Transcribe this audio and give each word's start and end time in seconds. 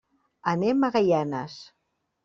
Anem 0.53 0.87
a 0.87 0.91
Gaianes. 0.97 1.63